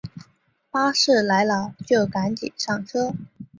[0.71, 3.13] 巴士来了就赶快上车